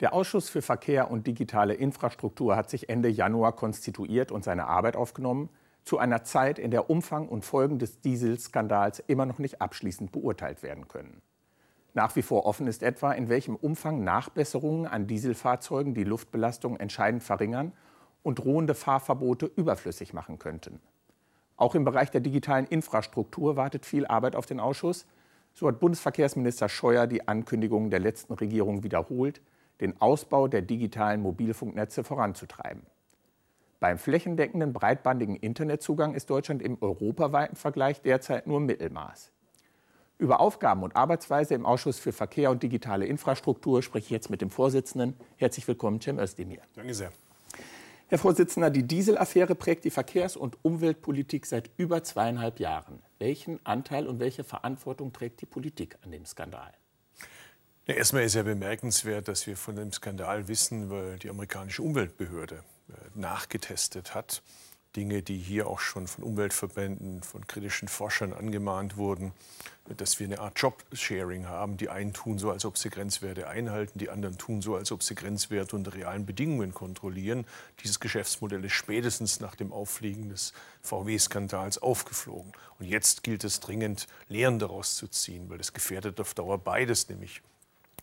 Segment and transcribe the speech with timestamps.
[0.00, 4.94] Der Ausschuss für Verkehr und digitale Infrastruktur hat sich Ende Januar konstituiert und seine Arbeit
[4.94, 5.48] aufgenommen,
[5.82, 10.62] zu einer Zeit, in der Umfang und Folgen des Dieselskandals immer noch nicht abschließend beurteilt
[10.62, 11.22] werden können.
[11.94, 17.24] Nach wie vor offen ist etwa, in welchem Umfang Nachbesserungen an Dieselfahrzeugen die Luftbelastung entscheidend
[17.24, 17.72] verringern
[18.22, 20.80] und drohende Fahrverbote überflüssig machen könnten.
[21.56, 25.06] Auch im Bereich der digitalen Infrastruktur wartet viel Arbeit auf den Ausschuss.
[25.54, 29.40] So hat Bundesverkehrsminister Scheuer die Ankündigungen der letzten Regierung wiederholt,
[29.80, 32.82] den Ausbau der digitalen Mobilfunknetze voranzutreiben.
[33.80, 39.30] Beim flächendeckenden breitbandigen Internetzugang ist Deutschland im europaweiten Vergleich derzeit nur Mittelmaß.
[40.18, 44.40] Über Aufgaben und Arbeitsweise im Ausschuss für Verkehr und digitale Infrastruktur spreche ich jetzt mit
[44.40, 45.14] dem Vorsitzenden.
[45.36, 46.60] Herzlich willkommen, Cem Özdemir.
[46.74, 47.12] Danke sehr.
[48.08, 53.00] Herr Vorsitzender, die Dieselaffäre prägt die Verkehrs- und Umweltpolitik seit über zweieinhalb Jahren.
[53.18, 56.72] Welchen Anteil und welche Verantwortung trägt die Politik an dem Skandal?
[57.88, 62.56] Ja, erstmal ist ja bemerkenswert, dass wir von dem Skandal wissen, weil die amerikanische Umweltbehörde
[62.56, 64.42] äh, nachgetestet hat.
[64.94, 69.32] Dinge, die hier auch schon von Umweltverbänden, von kritischen Forschern angemahnt wurden,
[69.96, 71.78] dass wir eine Art Job-Sharing haben.
[71.78, 75.02] Die einen tun so, als ob sie Grenzwerte einhalten, die anderen tun so, als ob
[75.02, 77.46] sie Grenzwerte unter realen Bedingungen kontrollieren.
[77.82, 80.52] Dieses Geschäftsmodell ist spätestens nach dem Auffliegen des
[80.82, 82.52] VW-Skandals aufgeflogen.
[82.78, 87.08] Und jetzt gilt es dringend, Lehren daraus zu ziehen, weil es gefährdet auf Dauer beides,
[87.08, 87.40] nämlich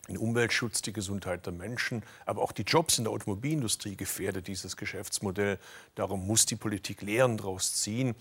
[0.08, 4.78] den Umweltschutz, die Gesundheit der Menschen, aber auch die Jobs in der Automobilindustrie gefährdet dieses
[4.78, 5.59] Geschäftsmodell.
[5.95, 8.16] Darum muss die Politik Lehren daraus ziehen.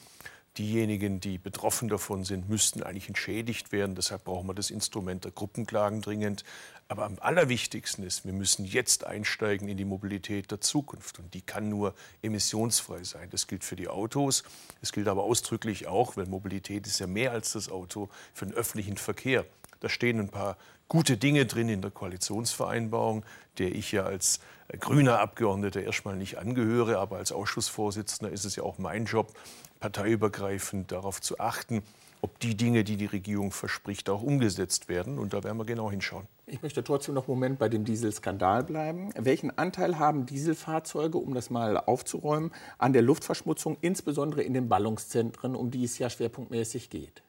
[0.57, 3.97] Diejenigen, die betroffen davon sind, müssten eigentlich entschädigt werden.
[3.97, 6.45] Deshalb brauchen wir das Instrument der Gruppenklagen dringend.
[6.87, 11.19] Aber am allerwichtigsten ist, wir müssen jetzt einsteigen in die Mobilität der Zukunft.
[11.19, 13.31] Und die kann nur emissionsfrei sein.
[13.31, 14.45] Das gilt für die Autos.
[14.81, 18.55] Es gilt aber ausdrücklich auch, weil Mobilität ist ja mehr als das Auto, für den
[18.55, 19.45] öffentlichen Verkehr.
[19.81, 20.57] Da stehen ein paar
[20.95, 23.25] gute Dinge drin in der Koalitionsvereinbarung,
[23.59, 28.55] der ich ja als äh, grüner Abgeordneter erstmal nicht angehöre, aber als Ausschussvorsitzender ist es
[28.55, 29.33] ja auch mein Job,
[29.81, 31.83] parteiübergreifend darauf zu achten,
[32.21, 35.19] ob die Dinge, die die Regierung verspricht, auch umgesetzt werden.
[35.19, 36.29] Und da werden wir genau hinschauen.
[36.47, 39.11] Ich möchte trotzdem noch einen Moment bei dem Dieselskandal bleiben.
[39.19, 45.57] Welchen Anteil haben Dieselfahrzeuge, um das mal aufzuräumen, an der Luftverschmutzung, insbesondere in den Ballungszentren,
[45.57, 47.24] um die es ja schwerpunktmäßig geht?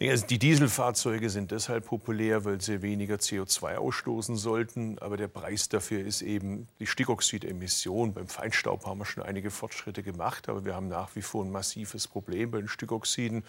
[0.00, 4.96] Also die Dieselfahrzeuge sind deshalb populär, weil sie weniger CO2 ausstoßen sollten.
[5.00, 8.12] Aber der Preis dafür ist eben die Stickoxidemission.
[8.12, 11.50] Beim Feinstaub haben wir schon einige Fortschritte gemacht, aber wir haben nach wie vor ein
[11.50, 13.42] massives Problem bei den Stickoxiden.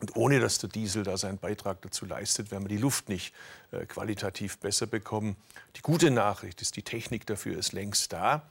[0.00, 3.32] Und ohne dass der Diesel da seinen Beitrag dazu leistet, werden wir die Luft nicht
[3.70, 5.36] äh, qualitativ besser bekommen.
[5.76, 8.42] Die gute Nachricht ist, die Technik dafür ist längst da.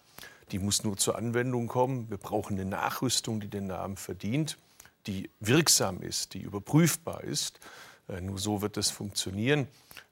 [0.51, 2.09] Die muss nur zur Anwendung kommen.
[2.09, 4.57] Wir brauchen eine Nachrüstung, die den Namen verdient
[5.09, 7.59] die wirksam ist, die überprüfbar ist.
[8.07, 9.67] Äh, nur so wird das funktionieren.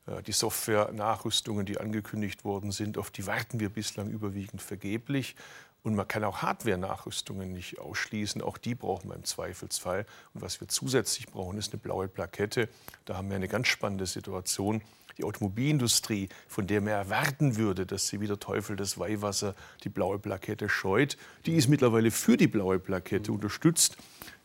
[0.07, 5.35] Äh, die Software-Nachrüstungen, die angekündigt worden sind, auf die warten wir bislang überwiegend vergeblich.
[5.83, 8.41] Und man kann auch Hardware-Nachrüstungen nicht ausschließen.
[8.41, 10.07] Auch die brauchen wir im Zweifelsfall.
[10.33, 12.67] Und was wir zusätzlich brauchen, ist eine blaue Plakette.
[13.05, 14.81] Da haben wir eine ganz spannende Situation
[15.17, 19.89] die Automobilindustrie, von der man erwarten würde, dass sie wie der Teufel das Weihwasser die
[19.89, 23.97] blaue Plakette scheut, die ist mittlerweile für die blaue Plakette unterstützt.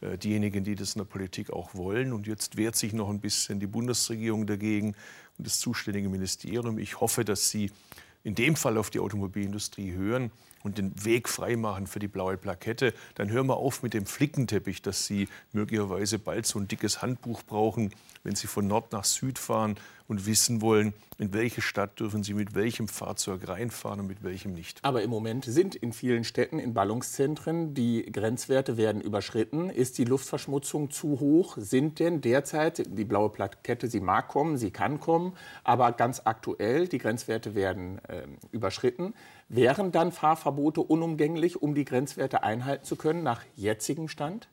[0.03, 2.12] Äh, diejenigen, die das in der Politik auch wollen.
[2.12, 4.94] Und jetzt wehrt sich noch ein bisschen die Bundesregierung dagegen
[5.38, 6.78] und das zuständige Ministerium.
[6.78, 7.71] Ich hoffe, dass Sie
[8.25, 10.31] in dem Fall auf die Automobilindustrie hören
[10.62, 14.82] und den Weg freimachen für die blaue Plakette, dann hören wir auf mit dem Flickenteppich,
[14.82, 17.92] dass Sie möglicherweise bald so ein dickes Handbuch brauchen,
[18.24, 19.76] wenn Sie von Nord nach Süd fahren
[20.08, 24.52] und wissen wollen, in welche Stadt dürfen Sie mit welchem Fahrzeug reinfahren und mit welchem
[24.52, 24.78] nicht.
[24.82, 29.70] Aber im Moment sind in vielen Städten, in Ballungszentren, die Grenzwerte werden überschritten.
[29.70, 31.56] Ist die Luftverschmutzung zu hoch?
[31.56, 35.32] Sind denn derzeit, die blaue Plakette, sie mag kommen, sie kann kommen,
[35.64, 39.14] aber ganz aktuell, die Grenzwerte werden äh, überschritten.
[39.48, 44.48] Wären dann Fahrverbote unumgänglich, um die Grenzwerte einhalten zu können nach jetzigem Stand?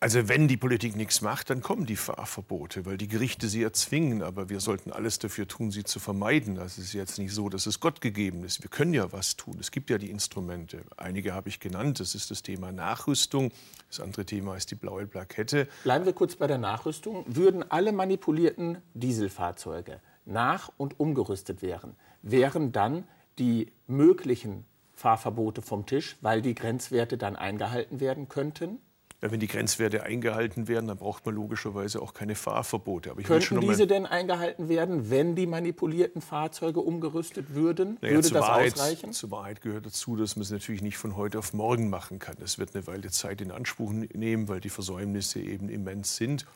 [0.00, 4.22] Also wenn die Politik nichts macht, dann kommen die Fahrverbote, weil die Gerichte sie erzwingen.
[4.22, 6.54] Aber wir sollten alles dafür tun, sie zu vermeiden.
[6.54, 8.62] Das ist jetzt nicht so, dass es Gott gegeben ist.
[8.62, 9.56] Wir können ja was tun.
[9.58, 10.82] Es gibt ja die Instrumente.
[10.96, 11.98] Einige habe ich genannt.
[11.98, 13.50] Das ist das Thema Nachrüstung.
[13.88, 15.66] Das andere Thema ist die blaue Plakette.
[15.82, 17.24] Bleiben wir kurz bei der Nachrüstung.
[17.26, 23.04] Würden alle manipulierten Dieselfahrzeuge nach- und umgerüstet werden, wären dann
[23.40, 24.64] die möglichen
[24.98, 28.78] Fahrverbote vom Tisch, weil die Grenzwerte dann eingehalten werden könnten?
[29.22, 33.10] Ja, wenn die Grenzwerte eingehalten werden, dann braucht man logischerweise auch keine Fahrverbote.
[33.10, 37.98] Aber Könnten diese denn eingehalten werden, wenn die manipulierten Fahrzeuge umgerüstet würden?
[38.00, 39.12] Naja, Würde das Wahrheit, ausreichen?
[39.12, 42.36] Zur Wahrheit gehört dazu, dass man es natürlich nicht von heute auf morgen machen kann.
[42.38, 46.46] Das wird eine Weile Zeit in Anspruch nehmen, weil die Versäumnisse eben immens sind.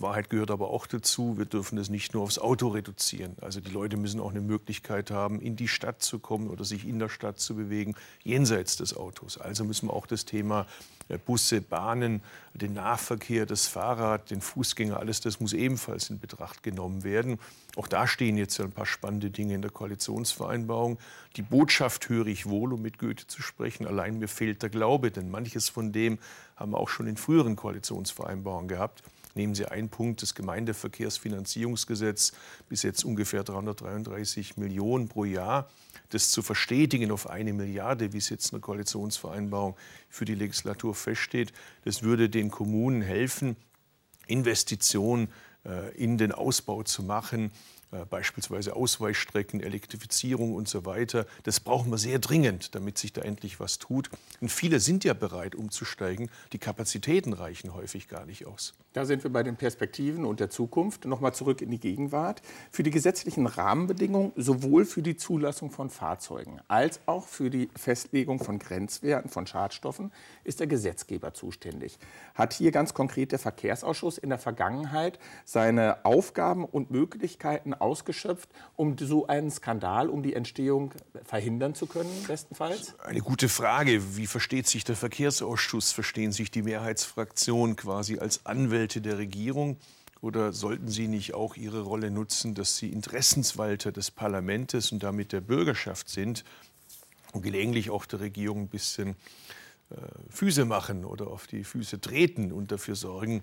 [0.00, 3.36] Wahrheit gehört aber auch dazu, wir dürfen es nicht nur aufs Auto reduzieren.
[3.40, 6.86] Also die Leute müssen auch eine Möglichkeit haben, in die Stadt zu kommen oder sich
[6.86, 9.38] in der Stadt zu bewegen, jenseits des Autos.
[9.38, 10.66] Also müssen wir auch das Thema
[11.08, 12.22] äh, Busse, Bahnen,
[12.54, 17.38] den Nahverkehr, das Fahrrad, den Fußgänger, alles das muss ebenfalls in Betracht genommen werden.
[17.76, 20.98] Auch da stehen jetzt ein paar spannende Dinge in der Koalitionsvereinbarung.
[21.36, 23.86] Die Botschaft höre ich wohl, um mit Goethe zu sprechen.
[23.86, 26.18] Allein mir fehlt der Glaube, denn manches von dem
[26.56, 29.02] haben wir auch schon in früheren Koalitionsvereinbarungen gehabt.
[29.34, 32.32] Nehmen Sie einen Punkt, das Gemeindeverkehrsfinanzierungsgesetz,
[32.68, 35.70] bis jetzt ungefähr 333 Millionen pro Jahr.
[36.10, 39.76] Das zu verstetigen auf eine Milliarde, wie es jetzt in der Koalitionsvereinbarung
[40.08, 41.52] für die Legislatur feststeht,
[41.84, 43.56] das würde den Kommunen helfen,
[44.26, 45.28] Investitionen
[45.64, 47.50] äh, in den Ausbau zu machen,
[47.92, 51.26] äh, beispielsweise Ausweichstrecken, Elektrifizierung und so weiter.
[51.44, 54.10] Das brauchen wir sehr dringend, damit sich da endlich was tut.
[54.40, 56.30] Und viele sind ja bereit, umzusteigen.
[56.52, 58.74] Die Kapazitäten reichen häufig gar nicht aus.
[58.92, 61.06] Da sind wir bei den Perspektiven und der Zukunft.
[61.06, 62.42] Nochmal zurück in die Gegenwart.
[62.70, 68.38] Für die gesetzlichen Rahmenbedingungen sowohl für die Zulassung von Fahrzeugen als auch für die Festlegung
[68.38, 70.12] von Grenzwerten von Schadstoffen
[70.44, 71.98] ist der Gesetzgeber zuständig.
[72.34, 78.98] Hat hier ganz konkret der Verkehrsausschuss in der Vergangenheit seine Aufgaben und Möglichkeiten ausgeschöpft, um
[78.98, 80.92] so einen Skandal, um die Entstehung
[81.24, 82.94] verhindern zu können, bestenfalls?
[83.00, 84.16] Eine gute Frage.
[84.16, 85.92] Wie versteht sich der Verkehrsausschuss?
[85.92, 89.76] Verstehen sich die Mehrheitsfraktionen quasi als Anwälte der Regierung?
[90.20, 95.32] Oder sollten Sie nicht auch Ihre Rolle nutzen, dass Sie Interessenswalter des Parlaments und damit
[95.32, 96.44] der Bürgerschaft sind
[97.32, 99.16] und gelegentlich auch der Regierung ein bisschen
[99.90, 99.96] äh,
[100.30, 103.42] Füße machen oder auf die Füße treten und dafür sorgen,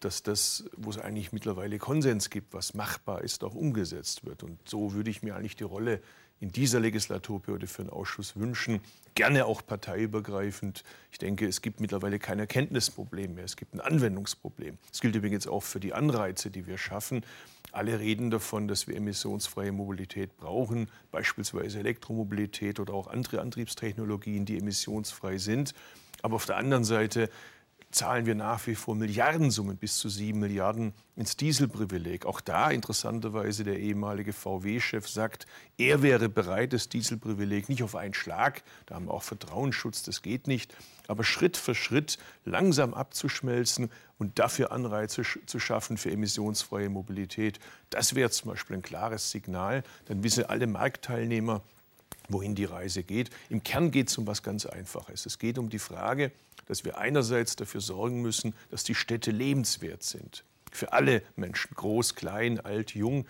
[0.00, 4.42] dass das, wo es eigentlich mittlerweile Konsens gibt, was machbar ist, auch umgesetzt wird.
[4.42, 6.00] Und so würde ich mir eigentlich die Rolle
[6.38, 8.80] in dieser Legislaturperiode für einen Ausschuss wünschen.
[9.14, 10.84] Gerne auch parteiübergreifend.
[11.10, 13.44] Ich denke, es gibt mittlerweile kein Erkenntnisproblem mehr.
[13.44, 14.76] Es gibt ein Anwendungsproblem.
[14.90, 17.24] Das gilt übrigens auch für die Anreize, die wir schaffen.
[17.72, 24.58] Alle reden davon, dass wir emissionsfreie Mobilität brauchen, beispielsweise Elektromobilität oder auch andere Antriebstechnologien, die
[24.58, 25.72] emissionsfrei sind.
[26.22, 27.30] Aber auf der anderen Seite
[27.90, 32.26] zahlen wir nach wie vor Milliardensummen, bis zu sieben Milliarden ins Dieselprivileg.
[32.26, 35.46] Auch da interessanterweise der ehemalige VW-Chef sagt,
[35.78, 40.20] er wäre bereit, das Dieselprivileg nicht auf einen Schlag, da haben wir auch Vertrauensschutz, das
[40.20, 40.76] geht nicht,
[41.08, 47.60] aber Schritt für Schritt langsam abzuschmelzen und dafür Anreize zu schaffen für emissionsfreie Mobilität.
[47.90, 49.82] Das wäre zum Beispiel ein klares Signal.
[50.06, 51.62] Dann wissen alle Marktteilnehmer,
[52.28, 53.30] wohin die Reise geht.
[53.48, 55.26] Im Kern geht es um was ganz Einfaches.
[55.26, 56.32] Es geht um die Frage,
[56.66, 60.44] dass wir einerseits dafür sorgen müssen, dass die Städte lebenswert sind.
[60.72, 63.26] Für alle Menschen, groß, klein, alt, jung.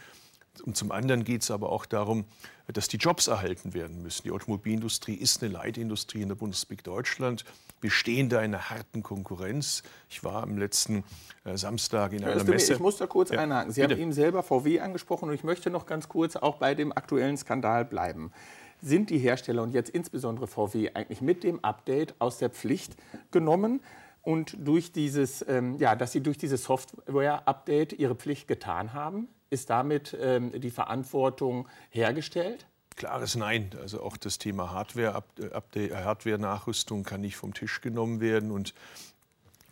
[0.65, 2.25] Und zum anderen geht es aber auch darum,
[2.73, 4.23] dass die Jobs erhalten werden müssen.
[4.25, 7.45] Die Automobilindustrie ist eine Leitindustrie in der Bundesrepublik Deutschland.
[7.81, 9.83] Wir stehen da in einer harten Konkurrenz.
[10.09, 11.05] Ich war am letzten
[11.45, 12.73] äh, Samstag in einer Messe.
[12.73, 13.71] Ich muss da kurz ja, einhaken.
[13.71, 13.95] Sie bitte.
[13.95, 17.37] haben eben selber VW angesprochen und ich möchte noch ganz kurz auch bei dem aktuellen
[17.37, 18.33] Skandal bleiben
[18.81, 22.97] sind die Hersteller und jetzt insbesondere VW eigentlich mit dem Update aus der Pflicht
[23.31, 23.81] genommen
[24.27, 29.71] und durch dieses, ähm, ja, dass sie durch dieses Software-Update ihre Pflicht getan haben, ist
[29.71, 32.67] damit ähm, die Verantwortung hergestellt?
[32.97, 33.71] Klares Nein.
[33.81, 38.51] Also auch das Thema Hardware-Nachrüstung Hardware kann nicht vom Tisch genommen werden.
[38.51, 38.75] Und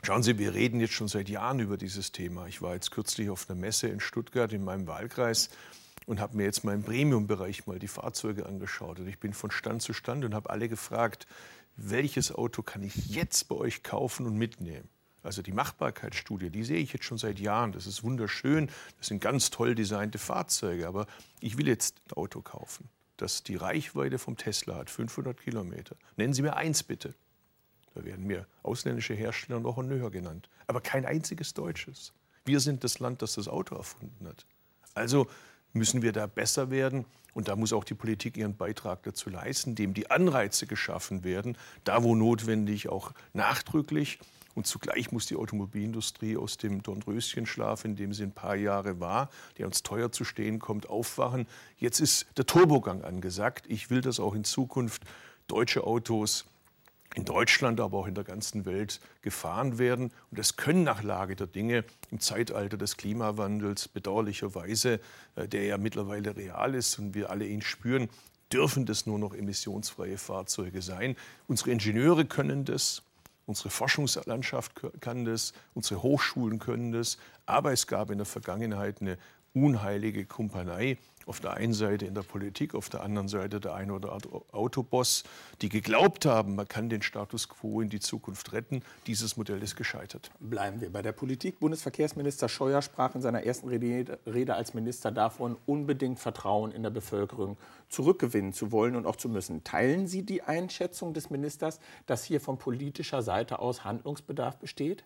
[0.04, 2.46] schauen Sie, wir reden jetzt schon seit Jahren über dieses Thema.
[2.46, 5.50] Ich war jetzt kürzlich auf einer Messe in Stuttgart in meinem Wahlkreis
[6.06, 8.98] und habe mir jetzt mal im Premium-Bereich mal die Fahrzeuge angeschaut.
[8.98, 11.26] Und ich bin von Stand zu Stand und habe alle gefragt,
[11.76, 14.88] welches Auto kann ich jetzt bei euch kaufen und mitnehmen?
[15.22, 17.72] Also die Machbarkeitsstudie, die sehe ich jetzt schon seit Jahren.
[17.72, 18.68] Das ist wunderschön,
[18.98, 21.06] das sind ganz toll designte Fahrzeuge, aber
[21.40, 25.96] ich will jetzt ein Auto kaufen, das die Reichweite vom Tesla hat, 500 Kilometer.
[26.16, 27.14] Nennen Sie mir eins bitte.
[27.94, 32.12] Da werden mir ausländische Hersteller noch ein höher genannt, aber kein einziges deutsches.
[32.44, 34.44] Wir sind das Land, das das Auto erfunden hat.
[34.92, 35.28] Also
[35.74, 37.04] müssen wir da besser werden.
[37.34, 41.58] Und da muss auch die Politik ihren Beitrag dazu leisten, indem die Anreize geschaffen werden,
[41.82, 44.18] da wo notwendig auch nachdrücklich.
[44.54, 49.30] Und zugleich muss die Automobilindustrie aus dem Dornröschenschlaf, in dem sie ein paar Jahre war,
[49.58, 51.48] der uns teuer zu stehen kommt, aufwachen.
[51.76, 53.66] Jetzt ist der Turbogang angesagt.
[53.68, 55.02] Ich will, dass auch in Zukunft
[55.48, 56.44] deutsche Autos
[57.14, 60.10] in Deutschland, aber auch in der ganzen Welt gefahren werden.
[60.30, 65.00] Und das können nach Lage der Dinge im Zeitalter des Klimawandels bedauerlicherweise,
[65.36, 68.08] äh, der ja mittlerweile real ist und wir alle ihn spüren,
[68.52, 71.16] dürfen das nur noch emissionsfreie Fahrzeuge sein.
[71.48, 73.02] Unsere Ingenieure können das,
[73.46, 77.18] unsere Forschungslandschaft kann das, unsere Hochschulen können das.
[77.46, 79.18] Aber es gab in der Vergangenheit eine
[79.54, 83.94] unheilige Kumpanei auf der einen Seite in der Politik, auf der anderen Seite der eine
[83.94, 85.24] oder andere Autoboss,
[85.62, 88.82] die geglaubt haben, man kann den Status quo in die Zukunft retten.
[89.06, 90.30] Dieses Modell ist gescheitert.
[90.38, 91.60] Bleiben wir bei der Politik.
[91.60, 97.56] Bundesverkehrsminister Scheuer sprach in seiner ersten Rede als Minister davon, unbedingt Vertrauen in der Bevölkerung
[97.88, 99.64] zurückgewinnen zu wollen und auch zu müssen.
[99.64, 105.04] Teilen Sie die Einschätzung des Ministers, dass hier von politischer Seite aus Handlungsbedarf besteht?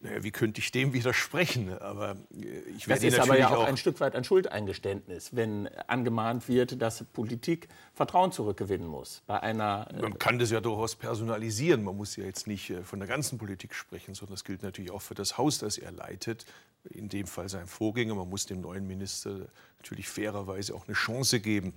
[0.00, 1.76] Naja, wie könnte ich dem widersprechen?
[1.78, 5.34] Aber äh, ich werde das ist aber ja auch, auch ein Stück weit ein Schuldeingeständnis,
[5.34, 9.22] wenn angemahnt wird, dass Politik Vertrauen zurückgewinnen muss.
[9.26, 11.82] Bei einer äh, man kann das ja durchaus personalisieren.
[11.82, 14.90] Man muss ja jetzt nicht äh, von der ganzen Politik sprechen, sondern das gilt natürlich
[14.90, 16.44] auch für das Haus, das er leitet.
[16.90, 18.14] In dem Fall sein Vorgänger.
[18.14, 19.46] Man muss dem neuen Minister
[19.78, 21.72] natürlich fairerweise auch eine Chance geben,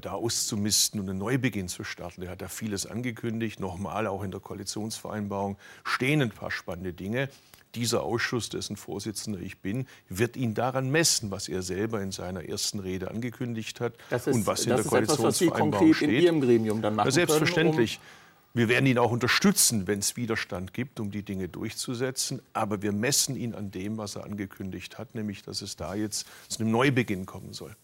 [0.00, 2.22] da auszumisten und einen Neubeginn zu starten.
[2.22, 3.60] Er hat da vieles angekündigt.
[3.60, 7.28] Nochmal, auch in der Koalitionsvereinbarung stehen ein paar spannende Dinge
[7.76, 12.48] dieser Ausschuss, dessen Vorsitzender ich bin, wird ihn daran messen, was er selber in seiner
[12.48, 16.08] ersten Rede angekündigt hat ist, und was in der Koalitionsvereinbarung steht.
[16.08, 17.96] In Ihrem Gremium dann machen selbstverständlich.
[17.96, 18.26] Können, um
[18.56, 22.40] wir werden ihn auch unterstützen, wenn es Widerstand gibt, um die Dinge durchzusetzen.
[22.54, 26.26] Aber wir messen ihn an dem, was er angekündigt hat, nämlich dass es da jetzt
[26.48, 27.76] zu einem Neubeginn kommen soll.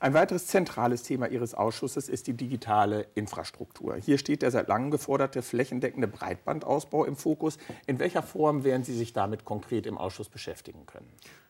[0.00, 3.96] Ein weiteres zentrales Thema Ihres Ausschusses ist die digitale Infrastruktur.
[3.96, 7.58] Hier steht der seit langem geforderte flächendeckende Breitbandausbau im Fokus.
[7.88, 11.08] In welcher Form werden Sie sich damit konkret im Ausschuss beschäftigen können?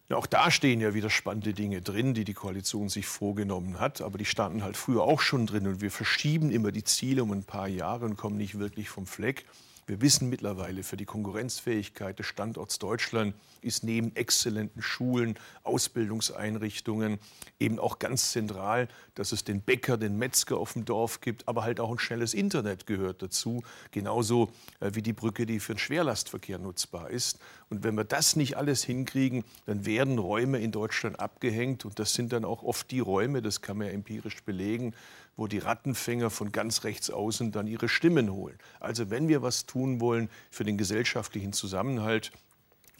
[0.08, 4.00] Ja, auch da stehen ja wieder spannende Dinge drin, die die Koalition sich vorgenommen hat.
[4.00, 5.66] Aber die standen halt früher auch schon drin.
[5.66, 9.04] Und wir verschieben immer die Ziele um ein paar Jahre und kommen nicht wirklich vom
[9.04, 9.44] Fleck.
[9.88, 17.18] Wir wissen mittlerweile, für die Konkurrenzfähigkeit des Standorts Deutschland ist neben exzellenten Schulen, Ausbildungseinrichtungen
[17.58, 21.62] eben auch ganz zentral, dass es den Bäcker, den Metzger auf dem Dorf gibt, aber
[21.64, 25.78] halt auch ein schnelles Internet gehört dazu, genauso äh, wie die Brücke, die für den
[25.78, 27.38] Schwerlastverkehr nutzbar ist.
[27.70, 32.12] Und wenn wir das nicht alles hinkriegen, dann werden Räume in Deutschland abgehängt und das
[32.12, 34.94] sind dann auch oft die Räume, das kann man ja empirisch belegen,
[35.38, 38.58] wo die Rattenfänger von ganz rechts außen dann ihre Stimmen holen.
[38.80, 42.32] Also wenn wir was tun wollen für den gesellschaftlichen Zusammenhalt,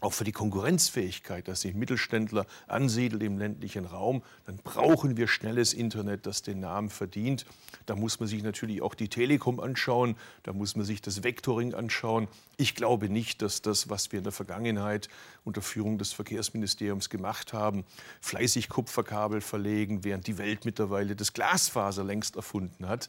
[0.00, 5.74] auch für die Konkurrenzfähigkeit, dass sich Mittelständler ansiedelt im ländlichen Raum, dann brauchen wir schnelles
[5.74, 7.46] Internet, das den Namen verdient.
[7.86, 11.74] Da muss man sich natürlich auch die Telekom anschauen, da muss man sich das Vectoring
[11.74, 12.28] anschauen.
[12.56, 15.08] Ich glaube nicht, dass das, was wir in der Vergangenheit
[15.44, 17.84] unter Führung des Verkehrsministeriums gemacht haben,
[18.20, 23.08] fleißig Kupferkabel verlegen, während die Welt mittlerweile das Glasfaser längst erfunden hat,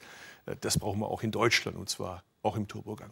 [0.62, 3.12] das brauchen wir auch in Deutschland und zwar auch im Turbogang.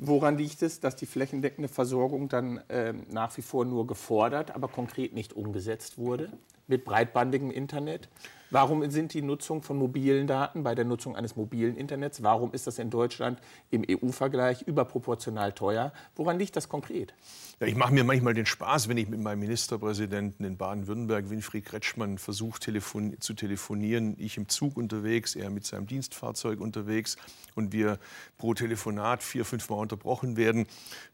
[0.00, 4.68] Woran liegt es, dass die flächendeckende Versorgung dann äh, nach wie vor nur gefordert, aber
[4.68, 6.32] konkret nicht umgesetzt wurde
[6.68, 8.08] mit breitbandigem Internet?
[8.50, 12.66] Warum sind die Nutzung von mobilen Daten bei der Nutzung eines mobilen Internets, warum ist
[12.66, 13.40] das in Deutschland
[13.70, 15.92] im EU-Vergleich überproportional teuer?
[16.16, 17.12] Woran liegt das konkret?
[17.60, 21.66] Ja, ich mache mir manchmal den Spaß, wenn ich mit meinem Ministerpräsidenten in Baden-Württemberg, Winfried
[21.66, 24.14] Kretschmann, versuche telefon zu telefonieren.
[24.18, 27.16] Ich im Zug unterwegs, er mit seinem Dienstfahrzeug unterwegs
[27.54, 27.98] und wir
[28.38, 30.66] pro Telefonat vier, fünf Mal unterbrochen werden.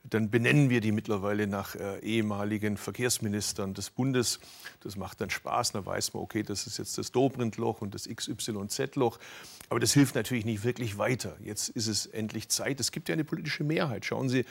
[0.04, 4.38] Dann benennen wir die mittlerweile nach äh, ehemaligen Verkehrsministern des Bundes.
[4.80, 5.72] Das macht dann Spaß.
[5.72, 9.18] Da weiß man, okay, das ist jetzt das Dobrindt-Loch und das XYZ-Loch.
[9.70, 11.36] Aber das hilft natürlich nicht wirklich weiter.
[11.42, 12.80] Jetzt ist es endlich Zeit.
[12.80, 14.04] Es gibt ja eine politische Mehrheit.
[14.04, 14.44] Schauen Sie,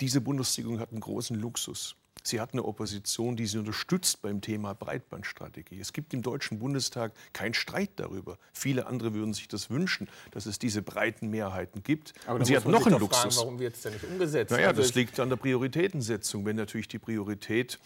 [0.00, 1.96] diese Bundesregierung hat einen großen Luxus.
[2.22, 5.80] Sie hat eine Opposition, die sie unterstützt beim Thema Breitbandstrategie.
[5.80, 8.38] Es gibt im Deutschen Bundestag keinen Streit darüber.
[8.52, 12.14] Viele andere würden sich das wünschen, dass es diese breiten Mehrheiten gibt.
[12.26, 13.20] Aber sie hat noch einen Luxus.
[13.20, 14.50] Fragen, warum wird es denn nicht umgesetzt?
[14.50, 16.44] Naja, also das liegt an der Prioritätensetzung.
[16.44, 17.78] Wenn natürlich die Priorität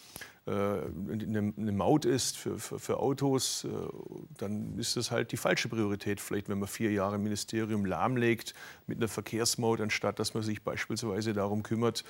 [0.47, 3.69] äh, eine, eine Maut ist für, für, für Autos, äh,
[4.37, 6.21] dann ist das halt die falsche Priorität.
[6.21, 8.53] Vielleicht, wenn man vier Jahre im Ministerium lahmlegt
[8.85, 12.03] mit einer Verkehrsmaut, anstatt dass man sich beispielsweise darum kümmert,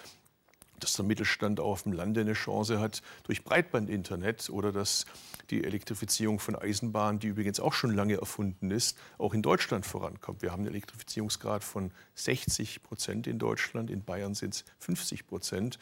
[0.79, 5.05] dass der Mittelstand auf dem Lande eine Chance hat durch Breitbandinternet oder dass
[5.49, 10.41] die Elektrifizierung von Eisenbahnen, die übrigens auch schon lange erfunden ist, auch in Deutschland vorankommt.
[10.41, 15.79] Wir haben einen Elektrifizierungsgrad von 60 Prozent in Deutschland, in Bayern sind es 50 Prozent.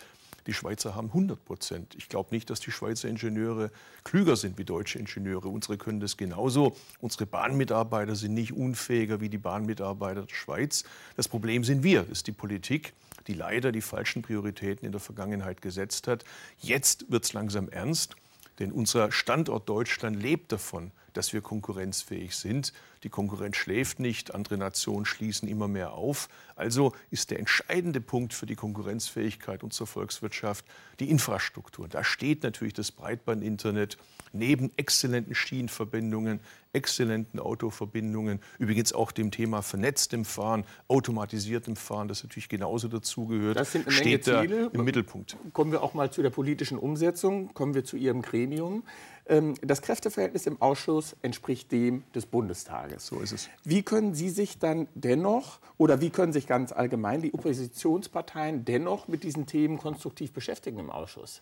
[0.47, 1.95] Die Schweizer haben 100 Prozent.
[1.95, 3.71] Ich glaube nicht, dass die Schweizer Ingenieure
[4.03, 5.47] klüger sind wie deutsche Ingenieure.
[5.47, 6.75] Unsere können das genauso.
[6.99, 10.83] Unsere Bahnmitarbeiter sind nicht unfähiger wie die Bahnmitarbeiter der Schweiz.
[11.15, 12.93] Das Problem sind wir, das ist die Politik,
[13.27, 16.25] die leider die falschen Prioritäten in der Vergangenheit gesetzt hat.
[16.59, 18.15] Jetzt wird es langsam ernst.
[18.59, 22.73] Denn unser Standort Deutschland lebt davon, dass wir konkurrenzfähig sind.
[23.03, 26.29] Die Konkurrenz schläft nicht, andere Nationen schließen immer mehr auf.
[26.55, 30.65] Also ist der entscheidende Punkt für die Konkurrenzfähigkeit unserer Volkswirtschaft
[30.99, 31.87] die Infrastruktur.
[31.87, 33.97] Da steht natürlich das Breitbandinternet
[34.33, 36.39] neben exzellenten Schienenverbindungen,
[36.73, 43.73] exzellenten Autoverbindungen, übrigens auch dem Thema vernetztem Fahren, automatisiertem Fahren, das natürlich genauso dazugehört, das
[43.73, 44.69] sind eine steht Menge Ziele.
[44.73, 45.37] im Mittelpunkt.
[45.53, 48.83] Kommen wir auch mal zu der politischen Umsetzung, kommen wir zu Ihrem Gremium.
[49.25, 53.07] Ähm, das Kräfteverhältnis im Ausschuss entspricht dem des Bundestages.
[53.07, 53.49] So ist es.
[53.63, 59.07] Wie können Sie sich dann dennoch oder wie können sich ganz allgemein die Oppositionsparteien dennoch
[59.07, 61.41] mit diesen Themen konstruktiv beschäftigen im Ausschuss?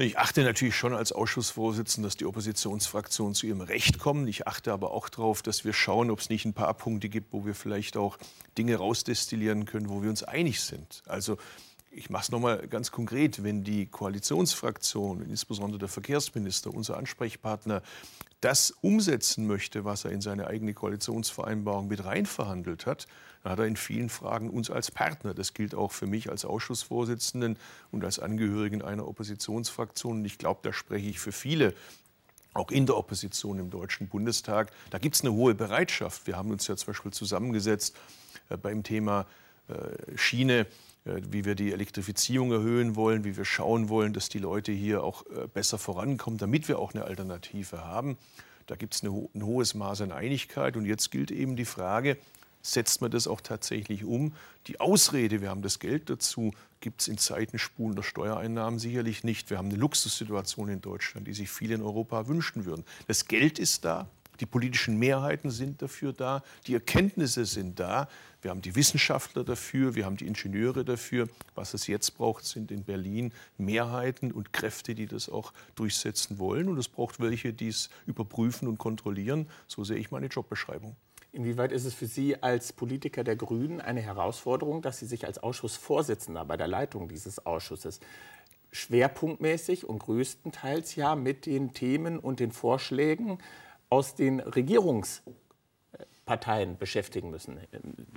[0.00, 4.28] Ich achte natürlich schon als Ausschussvorsitzender, dass die Oppositionsfraktionen zu ihrem Recht kommen.
[4.28, 7.32] Ich achte aber auch darauf, dass wir schauen, ob es nicht ein paar Punkte gibt,
[7.32, 8.16] wo wir vielleicht auch
[8.56, 11.02] Dinge rausdestillieren können, wo wir uns einig sind.
[11.06, 11.36] Also
[11.90, 17.82] ich mache es nochmal ganz konkret, wenn die Koalitionsfraktion, insbesondere der Verkehrsminister, unser Ansprechpartner,
[18.40, 23.08] das umsetzen möchte, was er in seine eigene Koalitionsvereinbarung mit reinverhandelt hat,
[23.42, 25.34] dann hat er in vielen Fragen uns als Partner.
[25.34, 27.58] Das gilt auch für mich als Ausschussvorsitzenden
[27.90, 30.18] und als Angehörigen einer Oppositionsfraktion.
[30.18, 31.74] Und ich glaube, da spreche ich für viele
[32.54, 34.70] auch in der Opposition im Deutschen Bundestag.
[34.90, 36.26] Da gibt es eine hohe Bereitschaft.
[36.26, 37.96] Wir haben uns ja zum Beispiel zusammengesetzt
[38.50, 39.26] äh, beim Thema
[39.68, 40.66] äh, Schiene
[41.04, 45.24] wie wir die Elektrifizierung erhöhen wollen, wie wir schauen wollen, dass die Leute hier auch
[45.26, 48.18] äh, besser vorankommen, damit wir auch eine Alternative haben.
[48.66, 50.76] Da gibt es ein hohes Maß an Einigkeit.
[50.76, 52.18] Und jetzt gilt eben die Frage,
[52.60, 54.34] setzt man das auch tatsächlich um?
[54.66, 59.50] Die Ausrede, wir haben das Geld dazu, gibt es in Zeiten spulender Steuereinnahmen sicherlich nicht.
[59.50, 62.84] Wir haben eine Luxussituation in Deutschland, die sich viele in Europa wünschen würden.
[63.06, 64.08] Das Geld ist da,
[64.40, 68.08] die politischen Mehrheiten sind dafür da, die Erkenntnisse sind da.
[68.40, 71.28] Wir haben die Wissenschaftler dafür, wir haben die Ingenieure dafür.
[71.54, 76.68] Was es jetzt braucht, sind in Berlin Mehrheiten und Kräfte, die das auch durchsetzen wollen.
[76.68, 79.48] Und es braucht welche, die es überprüfen und kontrollieren.
[79.66, 80.94] So sehe ich meine Jobbeschreibung.
[81.32, 85.38] Inwieweit ist es für Sie als Politiker der Grünen eine Herausforderung, dass Sie sich als
[85.38, 88.00] Ausschussvorsitzender bei der Leitung dieses Ausschusses
[88.72, 93.38] schwerpunktmäßig und größtenteils ja mit den Themen und den Vorschlägen
[93.90, 97.58] aus den Regierungsparteien beschäftigen müssen.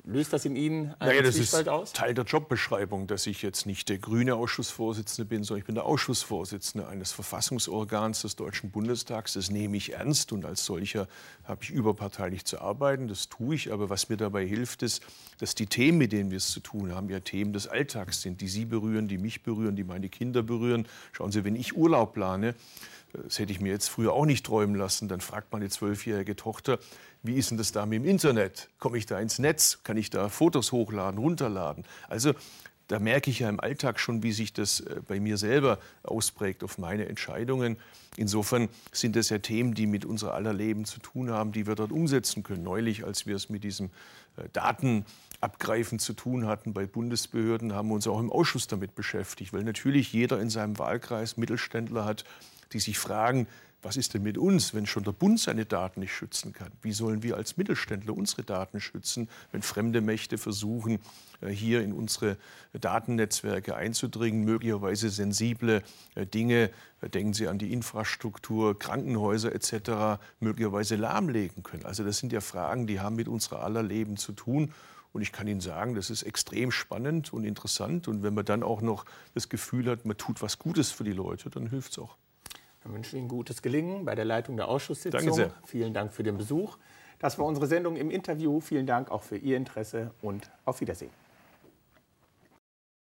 [0.04, 1.94] Löst das in Ihnen einen naja, das Zwiespalt ist aus?
[1.94, 5.86] Teil der Jobbeschreibung, dass ich jetzt nicht der grüne Ausschussvorsitzende bin, sondern ich bin der
[5.86, 9.32] Ausschussvorsitzende eines Verfassungsorgans des Deutschen Bundestags.
[9.34, 11.08] Das nehme ich ernst und als solcher
[11.46, 13.08] habe ich überparteilich zu arbeiten.
[13.08, 13.72] Das tue ich.
[13.72, 15.02] Aber was mir dabei hilft, ist,
[15.40, 18.42] dass die Themen, mit denen wir es zu tun haben, ja Themen des Alltags sind,
[18.42, 20.86] die Sie berühren, die mich berühren, die meine Kinder berühren.
[21.14, 22.56] Schauen Sie, wenn ich Urlaub plane,
[23.14, 25.08] das hätte ich mir jetzt früher auch nicht träumen lassen.
[25.08, 26.80] Dann fragt meine zwölfjährige Tochter,
[27.24, 28.70] wie ist denn das da mit dem Internet?
[28.80, 29.80] Komme ich da ins Netz?
[29.84, 31.86] Kann ich da Fotos hochladen, runterladen?
[32.10, 32.34] Also
[32.92, 36.62] da merke ich ja im Alltag schon, wie sich das äh, bei mir selber ausprägt
[36.62, 37.78] auf meine Entscheidungen.
[38.18, 41.76] Insofern sind das ja Themen, die mit unser aller Leben zu tun haben, die wir
[41.76, 42.64] dort umsetzen können.
[42.64, 43.92] Neulich, als wir es mit diesem
[44.36, 49.54] äh, Datenabgreifen zu tun hatten bei Bundesbehörden, haben wir uns auch im Ausschuss damit beschäftigt,
[49.54, 52.26] weil natürlich jeder in seinem Wahlkreis Mittelständler hat,
[52.74, 53.48] die sich fragen,
[53.84, 56.72] was ist denn mit uns, wenn schon der Bund seine Daten nicht schützen kann?
[56.84, 61.00] Wie sollen wir als Mittelständler unsere Daten schützen, wenn fremde Mächte versuchen,
[61.42, 62.38] äh, hier in unsere
[62.74, 65.82] Datennetzwerke einzudringen, möglicherweise sensible
[66.14, 66.70] äh, Dinge,
[67.02, 71.86] äh, denken Sie an die Infrastruktur, Krankenhäuser etc., möglicherweise lahmlegen können?
[71.86, 74.74] Also das sind ja Fragen, die haben mit unserer aller Leben zu tun.
[75.12, 78.08] Und ich kann Ihnen sagen, das ist extrem spannend und interessant.
[78.08, 81.12] Und wenn man dann auch noch das Gefühl hat, man tut was Gutes für die
[81.12, 82.16] Leute, dann hilft es auch.
[82.84, 85.20] Dann wünschen wir Ihnen gutes Gelingen bei der Leitung der Ausschusssitzung.
[85.20, 85.54] Danke sehr.
[85.66, 86.78] Vielen Dank für den Besuch.
[87.20, 88.60] Das war unsere Sendung im Interview.
[88.60, 91.12] Vielen Dank auch für Ihr Interesse und auf Wiedersehen.